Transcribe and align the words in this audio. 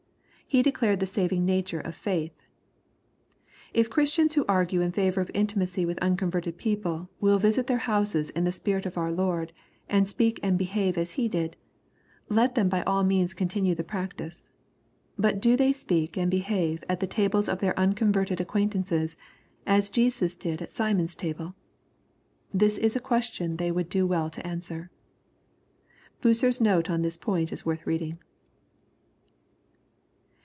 He 0.53 0.61
declared 0.61 0.99
tlie 0.99 1.07
saving 1.07 1.45
nature 1.45 1.79
of 1.79 1.95
faith. 1.95 2.33
If 3.73 3.89
Christians 3.89 4.33
who 4.33 4.43
argue 4.49 4.81
in 4.81 4.91
favor 4.91 5.21
of 5.21 5.31
intimacy 5.33 5.85
with 5.85 5.97
unconverted 5.99 6.57
people, 6.57 7.07
will 7.21 7.39
visit 7.39 7.67
their 7.67 7.77
houses 7.87 8.31
in 8.31 8.43
the 8.43 8.51
spirit 8.51 8.85
of 8.85 8.97
our 8.97 9.13
Lord, 9.13 9.53
and 9.87 10.05
speak 10.09 10.41
and 10.43 10.57
behave 10.57 10.97
as 10.97 11.11
He 11.13 11.29
did, 11.29 11.55
let 12.27 12.55
them 12.55 12.67
by 12.67 12.81
all 12.83 13.05
means 13.05 13.33
continue 13.33 13.73
the 13.75 13.85
practice. 13.85 14.49
But 15.17 15.41
do 15.41 15.55
they 15.55 15.71
apeak 15.71 16.17
and 16.17 16.29
behave 16.29 16.83
at 16.89 16.99
the 16.99 17.07
tables 17.07 17.47
of 17.47 17.59
their 17.59 17.79
unconverted 17.79 18.41
acquaint 18.41 18.73
ances, 18.75 19.15
as 19.65 19.89
Jesus 19.89 20.35
did 20.35 20.61
at 20.61 20.73
Simon's 20.73 21.15
table? 21.15 21.55
This 22.53 22.77
is 22.77 22.97
a 22.97 22.99
question 22.99 23.55
thej 23.55 23.73
would 23.73 23.87
do 23.87 24.05
well 24.05 24.29
to 24.29 24.45
answer. 24.45 24.91
Buc^r's 26.21 26.59
note 26.59 26.89
on 26.89 27.03
this 27.03 27.15
point 27.15 27.53
is 27.53 27.65
worth 27.65 27.87
reading. 27.87 28.19